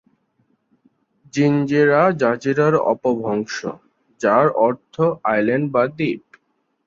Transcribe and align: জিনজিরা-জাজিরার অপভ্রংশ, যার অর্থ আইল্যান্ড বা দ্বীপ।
জিনজিরা-জাজিরার 1.33 2.75
অপভ্রংশ, 2.91 3.57
যার 4.21 4.47
অর্থ 4.59 4.95
আইল্যান্ড 5.23 5.67
বা 5.73 5.83
দ্বীপ। 5.97 6.23